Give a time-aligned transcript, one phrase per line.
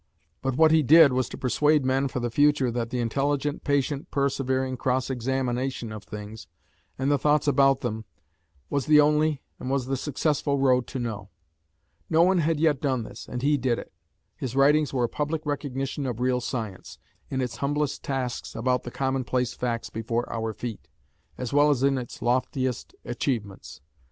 [0.41, 4.09] But what he did was to persuade men for the future that the intelligent, patient,
[4.09, 6.47] persevering cross examination of things,
[6.97, 8.05] and the thoughts about them,
[8.67, 11.29] was the only, and was the successful road to know.
[12.09, 13.93] No one had yet done this, and he did it.
[14.35, 16.97] His writings were a public recognition of real science,
[17.29, 20.87] in its humblest tasks about the commonplace facts before our feet,
[21.37, 23.81] as well as in its loftiest achievements.